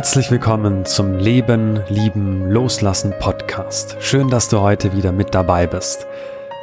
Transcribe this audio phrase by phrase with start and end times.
[0.00, 3.98] Herzlich willkommen zum Leben, Lieben, Loslassen Podcast.
[4.00, 6.06] Schön, dass du heute wieder mit dabei bist.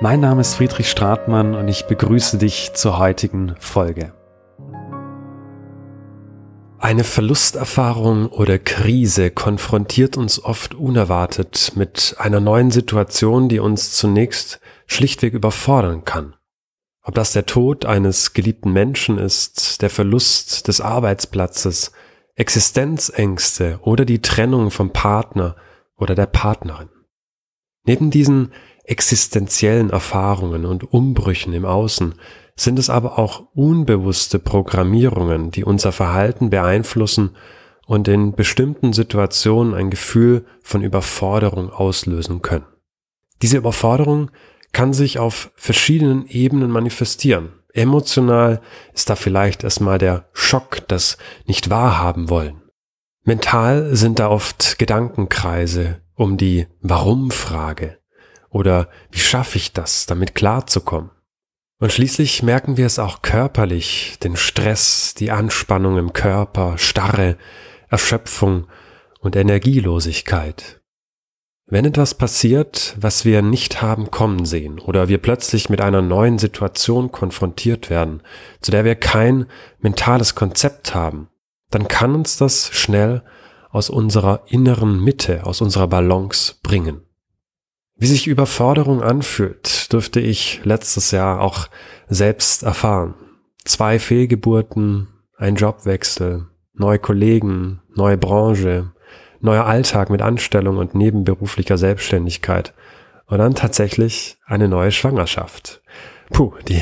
[0.01, 4.11] Mein Name ist Friedrich Stratmann und ich begrüße dich zur heutigen Folge.
[6.79, 14.59] Eine Verlusterfahrung oder Krise konfrontiert uns oft unerwartet mit einer neuen Situation, die uns zunächst
[14.87, 16.33] schlichtweg überfordern kann.
[17.03, 21.91] Ob das der Tod eines geliebten Menschen ist, der Verlust des Arbeitsplatzes,
[22.37, 25.55] Existenzängste oder die Trennung vom Partner
[25.95, 26.89] oder der Partnerin.
[27.83, 32.13] Neben diesen existenziellen Erfahrungen und Umbrüchen im Außen
[32.55, 37.35] sind es aber auch unbewusste Programmierungen, die unser Verhalten beeinflussen
[37.87, 42.65] und in bestimmten Situationen ein Gefühl von Überforderung auslösen können.
[43.41, 44.29] Diese Überforderung
[44.73, 47.53] kann sich auf verschiedenen Ebenen manifestieren.
[47.77, 48.61] Emotional
[48.93, 52.61] ist da vielleicht erstmal der Schock, das nicht wahrhaben wollen.
[53.23, 57.99] Mental sind da oft Gedankenkreise um die Warum-Frage
[58.49, 61.11] oder wie schaffe ich das, damit klarzukommen.
[61.79, 67.37] Und schließlich merken wir es auch körperlich, den Stress, die Anspannung im Körper, Starre,
[67.89, 68.67] Erschöpfung
[69.19, 70.81] und Energielosigkeit.
[71.69, 76.39] Wenn etwas passiert, was wir nicht haben kommen sehen, oder wir plötzlich mit einer neuen
[76.39, 78.21] Situation konfrontiert werden,
[78.61, 79.47] zu der wir kein
[79.79, 81.27] mentales Konzept haben,
[81.69, 83.21] dann kann uns das schnell
[83.69, 87.01] aus unserer inneren Mitte, aus unserer Balance bringen.
[87.97, 91.67] Wie sich Überforderung anfühlt, dürfte ich letztes Jahr auch
[92.07, 93.15] selbst erfahren.
[93.65, 98.93] Zwei Fehlgeburten, ein Jobwechsel, neue Kollegen, neue Branche,
[99.41, 102.73] neuer Alltag mit Anstellung und nebenberuflicher Selbstständigkeit.
[103.25, 105.81] Und dann tatsächlich eine neue Schwangerschaft.
[106.31, 106.81] Puh, die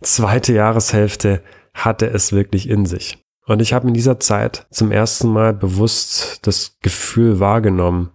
[0.00, 1.42] zweite Jahreshälfte
[1.74, 3.18] hatte es wirklich in sich.
[3.46, 8.10] Und ich habe in dieser Zeit zum ersten Mal bewusst das Gefühl wahrgenommen,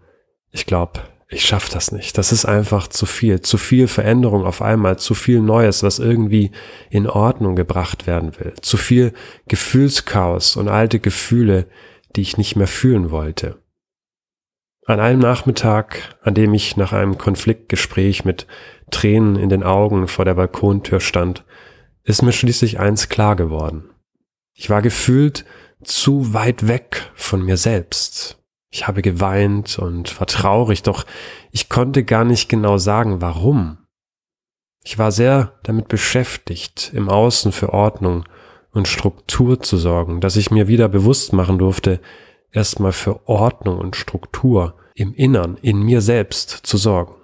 [0.52, 1.00] ich glaube,
[1.30, 2.18] ich schaffe das nicht.
[2.18, 6.52] Das ist einfach zu viel, zu viel Veränderung auf einmal, zu viel Neues, was irgendwie
[6.90, 9.14] in Ordnung gebracht werden will, zu viel
[9.48, 11.68] Gefühlschaos und alte Gefühle,
[12.18, 13.58] die ich nicht mehr fühlen wollte.
[14.86, 18.48] An einem Nachmittag, an dem ich nach einem Konfliktgespräch mit
[18.90, 21.46] Tränen in den Augen vor der Balkontür stand,
[22.04, 23.90] ist mir schließlich eins klar geworden.
[24.54, 25.46] Ich war gefühlt
[25.84, 28.40] zu weit weg von mir selbst.
[28.72, 31.06] Ich habe geweint und war traurig, doch
[31.52, 33.78] ich konnte gar nicht genau sagen, warum.
[34.84, 38.24] Ich war sehr damit beschäftigt, im Außen für Ordnung
[38.72, 42.00] und Struktur zu sorgen, dass ich mir wieder bewusst machen durfte,
[42.52, 47.16] erstmal für Ordnung und Struktur im Innern, in mir selbst zu sorgen.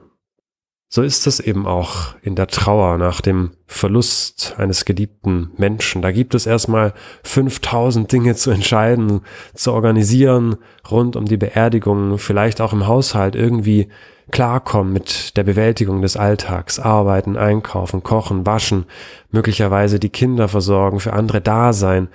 [0.89, 6.01] So ist es eben auch in der Trauer nach dem Verlust eines geliebten Menschen.
[6.01, 6.93] Da gibt es erstmal
[7.23, 9.21] 5000 Dinge zu entscheiden,
[9.53, 10.55] zu organisieren
[10.89, 13.89] rund um die Beerdigung, vielleicht auch im Haushalt irgendwie
[14.31, 18.85] klarkommen mit der Bewältigung des Alltags, arbeiten, einkaufen, kochen, waschen,
[19.29, 22.07] möglicherweise die Kinder versorgen, für andere da sein,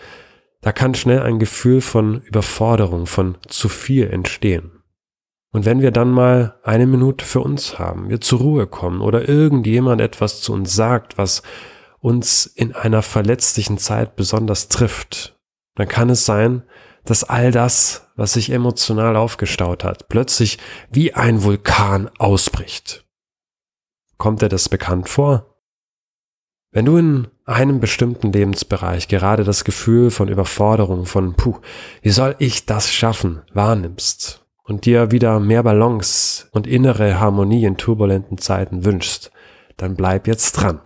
[0.62, 4.82] da kann schnell ein Gefühl von Überforderung, von zu viel entstehen.
[5.52, 9.28] Und wenn wir dann mal eine Minute für uns haben, wir zur Ruhe kommen oder
[9.28, 11.42] irgendjemand etwas zu uns sagt, was
[11.98, 15.38] uns in einer verletzlichen Zeit besonders trifft,
[15.74, 16.62] dann kann es sein,
[17.04, 20.58] dass all das, was sich emotional aufgestaut hat, plötzlich
[20.90, 23.04] wie ein Vulkan ausbricht.
[24.16, 25.51] Kommt dir das bekannt vor?
[26.74, 31.58] Wenn du in einem bestimmten Lebensbereich gerade das Gefühl von Überforderung, von puh,
[32.00, 37.76] wie soll ich das schaffen, wahrnimmst und dir wieder mehr Balance und innere Harmonie in
[37.76, 39.30] turbulenten Zeiten wünschst,
[39.76, 40.80] dann bleib jetzt dran.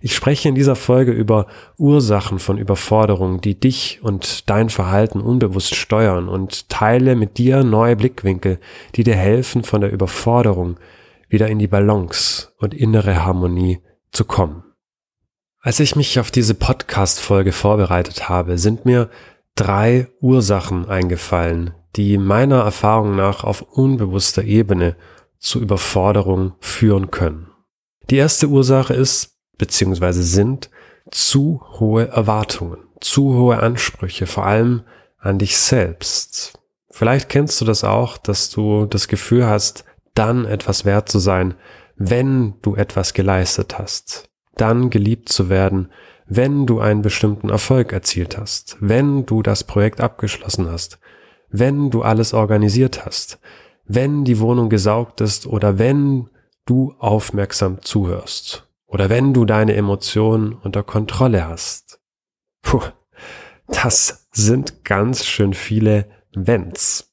[0.00, 1.48] Ich spreche in dieser Folge über
[1.78, 7.96] Ursachen von Überforderung, die dich und dein Verhalten unbewusst steuern und teile mit dir neue
[7.96, 8.60] Blickwinkel,
[8.94, 10.76] die dir helfen, von der Überforderung
[11.28, 13.80] wieder in die Balance und innere Harmonie
[14.12, 14.62] zu kommen.
[15.68, 19.10] Als ich mich auf diese Podcast-Folge vorbereitet habe, sind mir
[19.54, 24.96] drei Ursachen eingefallen, die meiner Erfahrung nach auf unbewusster Ebene
[25.38, 27.50] zu Überforderung führen können.
[28.08, 30.70] Die erste Ursache ist, beziehungsweise sind,
[31.10, 34.84] zu hohe Erwartungen, zu hohe Ansprüche, vor allem
[35.18, 36.54] an dich selbst.
[36.90, 41.56] Vielleicht kennst du das auch, dass du das Gefühl hast, dann etwas wert zu sein,
[41.94, 44.28] wenn du etwas geleistet hast
[44.60, 45.88] dann geliebt zu werden,
[46.26, 50.98] wenn du einen bestimmten Erfolg erzielt hast, wenn du das Projekt abgeschlossen hast,
[51.48, 53.38] wenn du alles organisiert hast,
[53.86, 56.28] wenn die Wohnung gesaugt ist oder wenn
[56.66, 62.00] du aufmerksam zuhörst oder wenn du deine Emotionen unter Kontrolle hast.
[62.62, 62.82] Puh,
[63.68, 67.10] das sind ganz schön viele Wenns.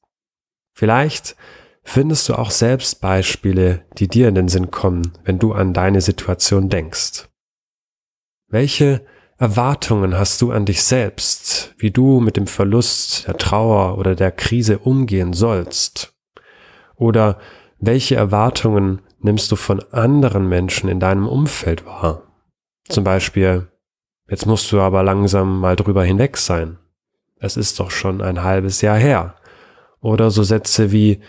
[0.74, 1.36] Vielleicht
[1.82, 6.02] findest du auch selbst Beispiele, die dir in den Sinn kommen, wenn du an deine
[6.02, 7.28] Situation denkst.
[8.48, 9.04] Welche
[9.38, 14.30] Erwartungen hast du an dich selbst, wie du mit dem Verlust, der Trauer oder der
[14.30, 16.14] Krise umgehen sollst?
[16.94, 17.38] Oder
[17.78, 22.22] welche Erwartungen nimmst du von anderen Menschen in deinem Umfeld wahr?
[22.88, 23.68] Zum Beispiel,
[24.28, 26.78] jetzt musst du aber langsam mal drüber hinweg sein.
[27.38, 29.34] Es ist doch schon ein halbes Jahr her.
[30.00, 31.20] Oder so Sätze wie,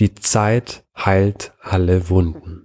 [0.00, 2.63] die Zeit heilt alle Wunden.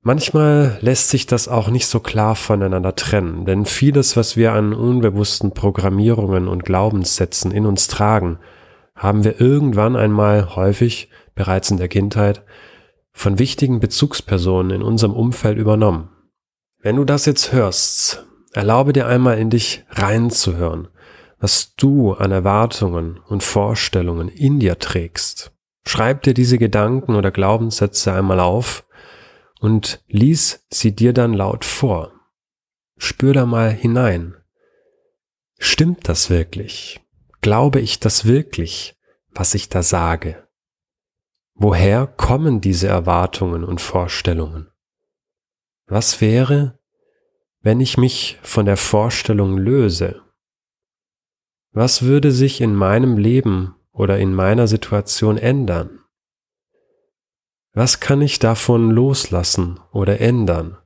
[0.00, 4.72] Manchmal lässt sich das auch nicht so klar voneinander trennen, denn vieles, was wir an
[4.72, 8.38] unbewussten Programmierungen und Glaubenssätzen in uns tragen,
[8.94, 12.44] haben wir irgendwann einmal häufig, bereits in der Kindheit,
[13.12, 16.10] von wichtigen Bezugspersonen in unserem Umfeld übernommen.
[16.80, 20.88] Wenn du das jetzt hörst, erlaube dir einmal in dich reinzuhören,
[21.40, 25.52] was du an Erwartungen und Vorstellungen in dir trägst.
[25.84, 28.84] Schreib dir diese Gedanken oder Glaubenssätze einmal auf
[29.60, 32.12] und lies sie dir dann laut vor.
[32.96, 34.34] Spür da mal hinein.
[35.58, 37.00] Stimmt das wirklich?
[37.40, 38.96] Glaube ich das wirklich,
[39.30, 40.48] was ich da sage?
[41.54, 44.68] Woher kommen diese Erwartungen und Vorstellungen?
[45.86, 46.78] Was wäre,
[47.60, 50.22] wenn ich mich von der Vorstellung löse?
[51.72, 55.97] Was würde sich in meinem Leben oder in meiner Situation ändern?
[57.78, 60.78] Was kann ich davon loslassen oder ändern,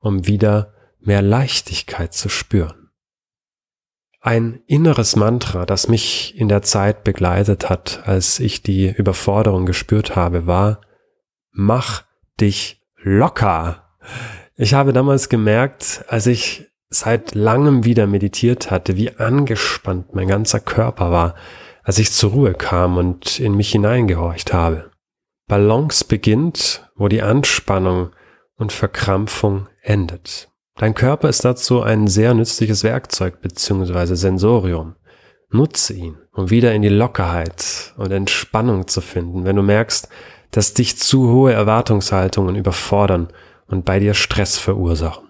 [0.00, 2.90] um wieder mehr Leichtigkeit zu spüren?
[4.20, 10.16] Ein inneres Mantra, das mich in der Zeit begleitet hat, als ich die Überforderung gespürt
[10.16, 10.80] habe, war,
[11.52, 12.02] mach
[12.40, 13.88] dich locker.
[14.56, 20.58] Ich habe damals gemerkt, als ich seit langem wieder meditiert hatte, wie angespannt mein ganzer
[20.58, 21.36] Körper war,
[21.84, 24.89] als ich zur Ruhe kam und in mich hineingehorcht habe.
[25.50, 28.10] Balance beginnt, wo die Anspannung
[28.54, 30.48] und Verkrampfung endet.
[30.76, 34.14] Dein Körper ist dazu ein sehr nützliches Werkzeug bzw.
[34.14, 34.94] Sensorium.
[35.50, 40.08] Nutze ihn, um wieder in die Lockerheit und Entspannung zu finden, wenn du merkst,
[40.52, 43.26] dass dich zu hohe Erwartungshaltungen überfordern
[43.66, 45.26] und bei dir Stress verursachen.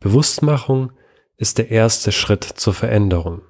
[0.00, 0.92] Bewusstmachung
[1.36, 3.42] ist der erste Schritt zur Veränderung.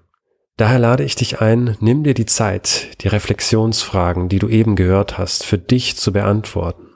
[0.57, 5.19] Daher lade ich dich ein, nimm dir die Zeit, die Reflexionsfragen, die du eben gehört
[5.19, 6.95] hast, für dich zu beantworten.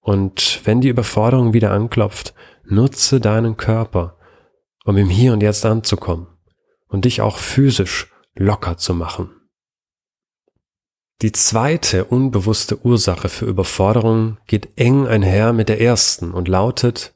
[0.00, 2.34] Und wenn die Überforderung wieder anklopft,
[2.64, 4.18] nutze deinen Körper,
[4.84, 6.28] um im Hier und Jetzt anzukommen
[6.88, 9.30] und dich auch physisch locker zu machen.
[11.22, 17.14] Die zweite unbewusste Ursache für Überforderung geht eng einher mit der ersten und lautet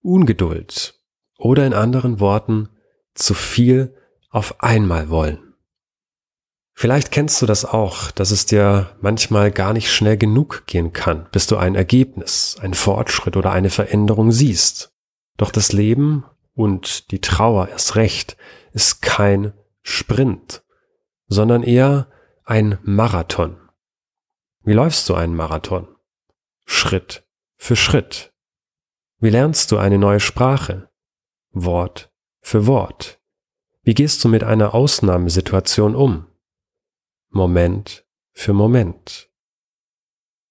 [0.00, 0.98] Ungeduld
[1.36, 2.68] oder in anderen Worten
[3.14, 3.94] zu viel
[4.30, 5.54] auf einmal wollen.
[6.74, 11.28] Vielleicht kennst du das auch, dass es dir manchmal gar nicht schnell genug gehen kann,
[11.32, 14.94] bis du ein Ergebnis, einen Fortschritt oder eine Veränderung siehst.
[15.36, 18.36] Doch das Leben und die Trauer erst recht
[18.72, 20.62] ist kein Sprint,
[21.26, 22.06] sondern eher
[22.44, 23.56] ein Marathon.
[24.62, 25.88] Wie läufst du einen Marathon?
[26.64, 27.26] Schritt
[27.56, 28.32] für Schritt.
[29.18, 30.90] Wie lernst du eine neue Sprache?
[31.50, 33.17] Wort für Wort.
[33.88, 36.26] Wie gehst du mit einer Ausnahmesituation um?
[37.30, 38.04] Moment
[38.34, 39.30] für Moment.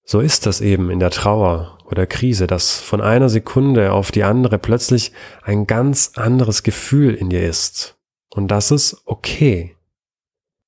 [0.02, 4.24] So ist das eben in der Trauer oder Krise, dass von einer Sekunde auf die
[4.24, 7.96] andere plötzlich ein ganz anderes Gefühl in dir ist.
[8.30, 9.76] Und das ist okay.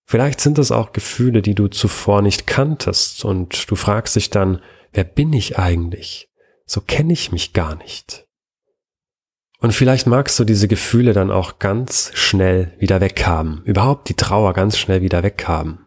[0.04, 4.62] Vielleicht sind es auch Gefühle, die du zuvor nicht kanntest und du fragst dich dann,
[4.92, 6.30] wer bin ich eigentlich?
[6.66, 8.28] So kenne ich mich gar nicht.
[9.60, 14.54] Und vielleicht magst du diese Gefühle dann auch ganz schnell wieder weghaben, überhaupt die Trauer
[14.54, 15.86] ganz schnell wieder weghaben.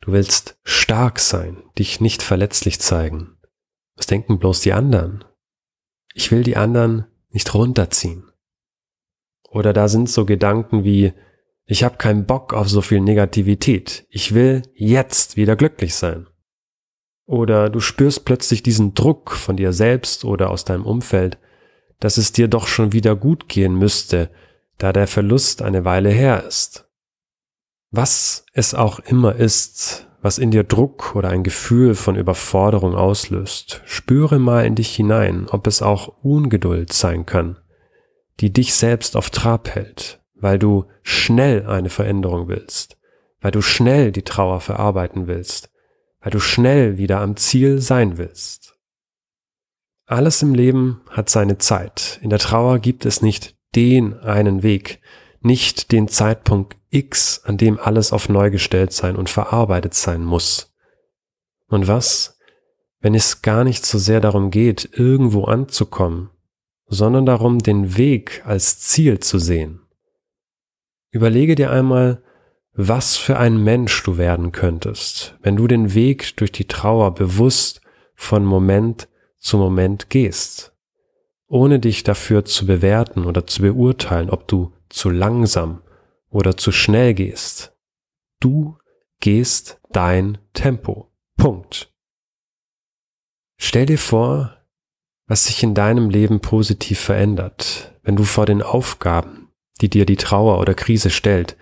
[0.00, 3.36] Du willst stark sein, dich nicht verletzlich zeigen.
[3.94, 5.24] Was denken bloß die anderen?
[6.14, 8.24] Ich will die anderen nicht runterziehen.
[9.48, 11.12] Oder da sind so Gedanken wie,
[11.66, 16.26] ich habe keinen Bock auf so viel Negativität, ich will jetzt wieder glücklich sein.
[17.26, 21.38] Oder du spürst plötzlich diesen Druck von dir selbst oder aus deinem Umfeld,
[22.00, 24.30] dass es dir doch schon wieder gut gehen müsste,
[24.78, 26.88] da der Verlust eine Weile her ist.
[27.90, 33.82] Was es auch immer ist, was in dir Druck oder ein Gefühl von Überforderung auslöst,
[33.84, 37.58] spüre mal in dich hinein, ob es auch Ungeduld sein kann,
[38.40, 42.98] die dich selbst auf Trab hält, weil du schnell eine Veränderung willst,
[43.40, 45.70] weil du schnell die Trauer verarbeiten willst,
[46.20, 48.78] weil du schnell wieder am Ziel sein willst.
[50.10, 52.18] Alles im Leben hat seine Zeit.
[52.20, 54.98] In der Trauer gibt es nicht den einen Weg,
[55.40, 60.74] nicht den Zeitpunkt X, an dem alles auf neu gestellt sein und verarbeitet sein muss.
[61.68, 62.40] Und was,
[62.98, 66.30] wenn es gar nicht so sehr darum geht, irgendwo anzukommen,
[66.88, 69.80] sondern darum, den Weg als Ziel zu sehen?
[71.12, 72.20] Überlege dir einmal,
[72.72, 77.80] was für ein Mensch du werden könntest, wenn du den Weg durch die Trauer bewusst
[78.16, 79.06] von Moment
[79.40, 80.72] zu Moment gehst,
[81.48, 85.82] ohne dich dafür zu bewerten oder zu beurteilen, ob du zu langsam
[86.28, 87.76] oder zu schnell gehst.
[88.38, 88.78] Du
[89.18, 91.10] gehst dein Tempo.
[91.36, 91.92] Punkt.
[93.56, 94.56] Stell dir vor,
[95.26, 100.16] was sich in deinem Leben positiv verändert, wenn du vor den Aufgaben, die dir die
[100.16, 101.56] Trauer oder Krise stellt,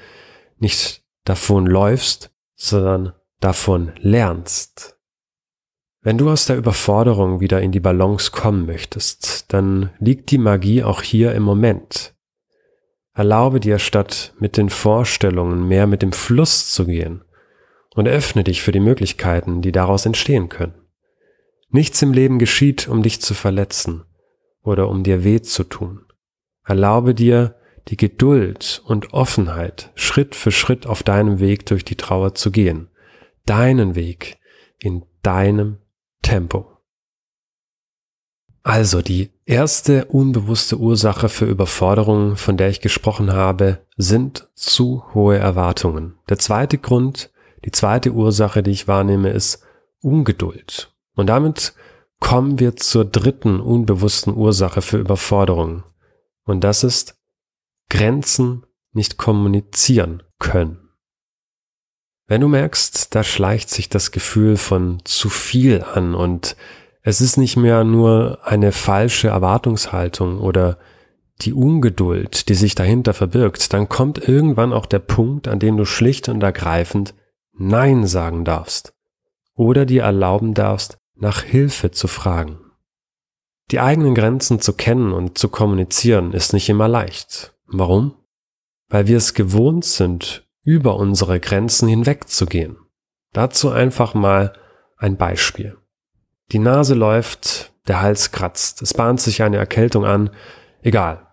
[0.59, 4.98] nicht davon läufst, sondern davon lernst.
[6.01, 10.85] Wenn du aus der Überforderung wieder in die Balance kommen möchtest, dann liegt die Magie
[10.85, 12.15] auch hier im Moment.
[13.15, 17.25] Erlaube dir statt mit den Vorstellungen mehr mit dem Fluss zu gehen
[17.97, 20.75] und öffne dich für die Möglichkeiten, die daraus entstehen können.
[21.71, 24.05] Nichts im Leben geschieht, um dich zu verletzen
[24.63, 26.07] oder um dir weh zu tun.
[26.65, 27.57] Erlaube dir,
[27.89, 32.89] die Geduld und Offenheit, Schritt für Schritt auf deinem Weg durch die Trauer zu gehen.
[33.47, 34.39] Deinen Weg
[34.79, 35.79] in deinem
[36.23, 36.79] Tempo.
[38.63, 45.39] Also die erste unbewusste Ursache für Überforderung, von der ich gesprochen habe, sind zu hohe
[45.39, 46.19] Erwartungen.
[46.29, 47.33] Der zweite Grund,
[47.65, 49.65] die zweite Ursache, die ich wahrnehme, ist
[50.03, 50.95] Ungeduld.
[51.15, 51.75] Und damit
[52.21, 55.85] kommen wir zur dritten unbewussten Ursache für Überforderung.
[56.45, 57.17] Und das ist
[57.89, 60.88] Grenzen nicht kommunizieren können.
[62.29, 66.57] Wenn du merkst, da schleicht sich das Gefühl von zu viel an und
[67.03, 70.79] es ist nicht mehr nur eine falsche Erwartungshaltung oder
[71.41, 75.87] die Ungeduld, die sich dahinter verbirgt, dann kommt irgendwann auch der Punkt, an dem du
[75.87, 77.15] schlicht und ergreifend
[77.53, 78.93] Nein sagen darfst
[79.55, 82.59] oder dir erlauben darfst, nach Hilfe zu fragen.
[83.71, 87.55] Die eigenen Grenzen zu kennen und zu kommunizieren ist nicht immer leicht.
[87.67, 88.15] Warum?
[88.89, 92.77] Weil wir es gewohnt sind, über unsere Grenzen hinwegzugehen.
[93.33, 94.53] Dazu einfach mal
[94.97, 95.77] ein Beispiel.
[96.53, 100.31] Die Nase läuft, der Hals kratzt, es bahnt sich eine Erkältung an.
[100.83, 101.27] Egal.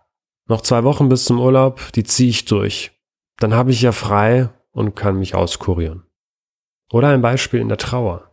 [0.48, 2.92] Noch zwei Wochen bis zum Urlaub, die ziehe ich durch.
[3.38, 6.04] Dann habe ich ja frei und kann mich auskurieren.
[6.92, 8.30] Oder ein Beispiel in der Trauer.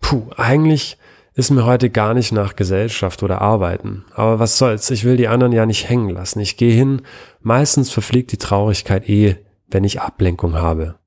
[0.00, 0.98] Puh, eigentlich
[1.34, 4.04] ist mir heute gar nicht nach Gesellschaft oder Arbeiten.
[4.14, 6.40] Aber was soll's, ich will die anderen ja nicht hängen lassen.
[6.40, 7.02] Ich gehe hin,
[7.40, 9.36] meistens verfliegt die Traurigkeit eh,
[9.70, 10.98] wenn ich Ablenkung habe.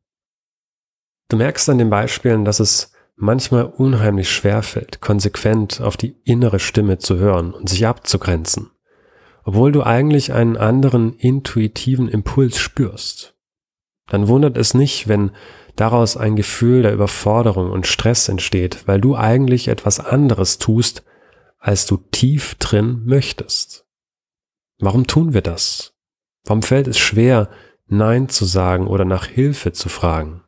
[1.30, 6.60] Du merkst an den Beispielen, dass es manchmal unheimlich schwer fällt, konsequent auf die innere
[6.60, 8.72] Stimme zu hören und sich abzugrenzen,
[9.44, 13.36] obwohl du eigentlich einen anderen intuitiven Impuls spürst.
[14.08, 15.32] Dann wundert es nicht, wenn
[15.76, 21.04] daraus ein Gefühl der Überforderung und Stress entsteht, weil du eigentlich etwas anderes tust,
[21.58, 23.88] als du tief drin möchtest.
[24.80, 25.96] Warum tun wir das?
[26.44, 27.50] Warum fällt es schwer,
[27.88, 30.44] Nein zu sagen oder nach Hilfe zu fragen?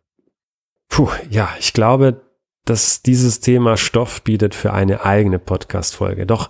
[0.90, 2.22] Puh, ja, ich glaube,
[2.66, 6.26] dass dieses Thema Stoff bietet für eine eigene Podcast-Folge.
[6.26, 6.50] Doch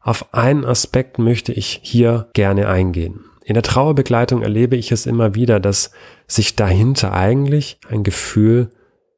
[0.00, 3.24] auf einen Aspekt möchte ich hier gerne eingehen.
[3.44, 5.90] In der Trauerbegleitung erlebe ich es immer wieder, dass
[6.26, 8.70] sich dahinter eigentlich ein Gefühl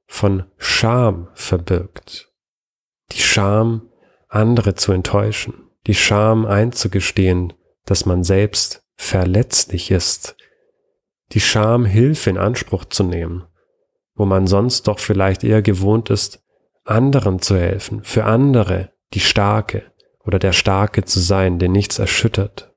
[0.06, 2.32] von Scham verbirgt.
[3.12, 3.88] Die Scham,
[4.28, 5.54] andere zu enttäuschen,
[5.86, 7.52] die Scham einzugestehen,
[7.84, 10.36] dass man selbst verletzlich ist,
[11.32, 13.44] die Scham, Hilfe in Anspruch zu nehmen,
[14.14, 16.42] wo man sonst doch vielleicht eher gewohnt ist,
[16.84, 19.92] anderen zu helfen, für andere die Starke
[20.24, 22.74] oder der Starke zu sein, den nichts erschüttert.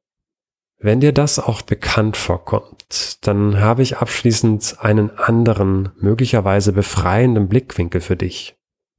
[0.77, 8.01] Wenn dir das auch bekannt vorkommt, dann habe ich abschließend einen anderen, möglicherweise befreienden Blickwinkel
[8.01, 8.55] für dich.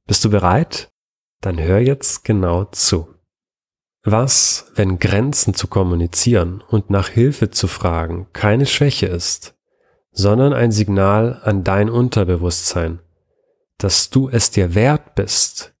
[0.07, 0.91] Bist du bereit?
[1.41, 3.12] Dann hör jetzt genau zu.
[4.05, 9.55] Was, wenn Grenzen zu kommunizieren und nach Hilfe zu fragen keine Schwäche ist,
[10.11, 12.99] sondern ein Signal an dein Unterbewusstsein,
[13.77, 15.73] dass du es dir wert bist,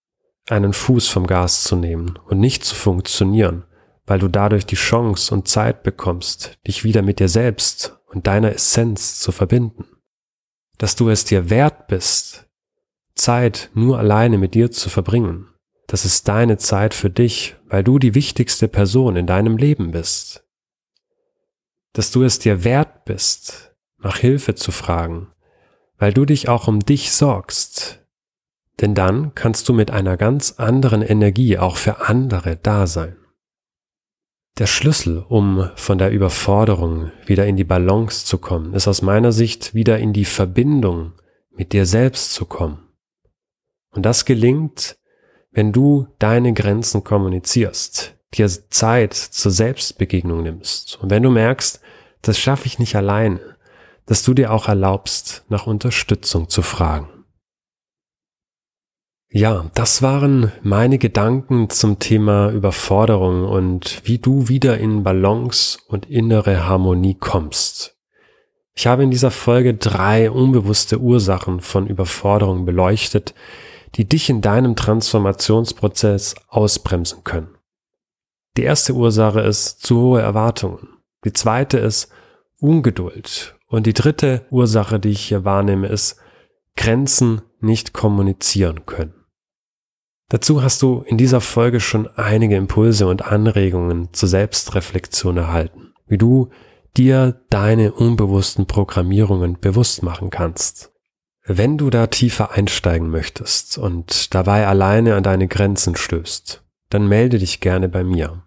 [0.49, 3.65] einen Fuß vom Gas zu nehmen und nicht zu funktionieren,
[4.05, 8.53] weil du dadurch die Chance und Zeit bekommst, dich wieder mit dir selbst und deiner
[8.53, 9.85] Essenz zu verbinden.
[10.77, 12.49] Dass du es dir wert bist,
[13.15, 15.52] Zeit nur alleine mit dir zu verbringen.
[15.87, 20.45] Das ist deine Zeit für dich, weil du die wichtigste Person in deinem Leben bist.
[21.93, 25.27] Dass du es dir wert bist, nach Hilfe zu fragen,
[25.97, 28.03] weil du dich auch um dich sorgst.
[28.81, 33.17] Denn dann kannst du mit einer ganz anderen Energie auch für andere da sein.
[34.59, 39.31] Der Schlüssel, um von der Überforderung wieder in die Balance zu kommen, ist aus meiner
[39.31, 41.13] Sicht wieder in die Verbindung
[41.49, 42.79] mit dir selbst zu kommen.
[43.91, 44.97] Und das gelingt,
[45.53, 51.79] wenn du deine Grenzen kommunizierst, dir Zeit zur Selbstbegegnung nimmst und wenn du merkst,
[52.21, 53.39] das schaffe ich nicht alleine,
[54.05, 57.07] dass du dir auch erlaubst, nach Unterstützung zu fragen.
[59.35, 66.07] Ja, das waren meine Gedanken zum Thema Überforderung und wie du wieder in Balance und
[66.07, 67.97] innere Harmonie kommst.
[68.75, 73.33] Ich habe in dieser Folge drei unbewusste Ursachen von Überforderung beleuchtet,
[73.95, 77.55] die dich in deinem Transformationsprozess ausbremsen können.
[78.57, 80.89] Die erste Ursache ist zu hohe Erwartungen.
[81.25, 82.11] Die zweite ist
[82.59, 83.55] Ungeduld.
[83.67, 86.17] Und die dritte Ursache, die ich hier wahrnehme, ist
[86.75, 89.15] Grenzen nicht kommunizieren können.
[90.29, 96.17] Dazu hast du in dieser Folge schon einige Impulse und Anregungen zur Selbstreflexion erhalten, wie
[96.17, 96.49] du
[96.95, 100.92] dir deine unbewussten Programmierungen bewusst machen kannst.
[101.45, 107.37] Wenn du da tiefer einsteigen möchtest und dabei alleine an deine Grenzen stößt, dann melde
[107.37, 108.43] dich gerne bei mir.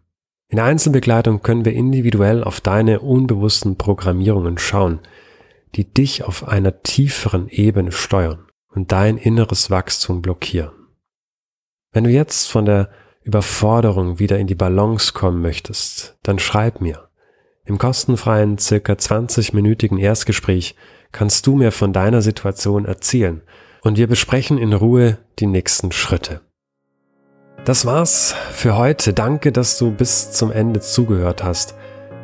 [0.49, 5.01] In Einzelbegleitung können wir individuell auf deine unbewussten Programmierungen schauen,
[5.75, 10.71] die dich auf einer tieferen Ebene steuern und dein inneres Wachstum blockieren.
[11.93, 12.89] Wenn du jetzt von der
[13.23, 17.09] Überforderung wieder in die Balance kommen möchtest, dann schreib mir.
[17.65, 20.77] Im kostenfreien circa 20-minütigen Erstgespräch
[21.13, 23.43] kannst du mir von deiner Situation erzählen
[23.83, 26.41] und wir besprechen in Ruhe die nächsten Schritte.
[27.65, 29.13] Das war's für heute.
[29.13, 31.75] Danke, dass du bis zum Ende zugehört hast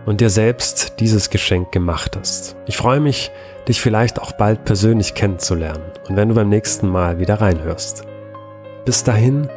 [0.06, 2.56] und dir selbst dieses Geschenk gemacht hast.
[2.66, 3.30] Ich freue mich,
[3.68, 8.04] dich vielleicht auch bald persönlich kennenzulernen und wenn du beim nächsten Mal wieder reinhörst.
[8.84, 9.48] Bis dahin,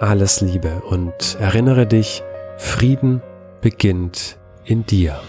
[0.00, 2.22] alles Liebe und erinnere dich,
[2.56, 3.22] Frieden
[3.60, 5.20] beginnt in dir.